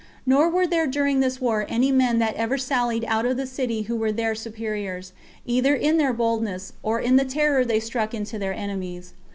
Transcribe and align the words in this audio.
Nor 0.25 0.49
were 0.49 0.65
there 0.65 0.87
during 0.87 1.19
this 1.19 1.39
war 1.39 1.63
any 1.69 1.91
men 1.91 2.17
that 2.17 2.33
ever 2.33 2.57
sallied 2.57 3.05
out 3.07 3.23
of 3.23 3.37
the 3.37 3.45
city 3.45 3.83
who 3.83 3.95
were 3.95 4.11
their 4.11 4.33
superiors, 4.33 5.13
either 5.45 5.75
in 5.75 5.97
their 5.99 6.11
boldness, 6.11 6.73
or 6.81 6.99
in 6.99 7.17
the 7.17 7.23
terror 7.23 7.63
they 7.63 7.79
struck 7.79 8.15
into 8.15 8.39
their 8.39 8.51
enemies. 8.55 9.13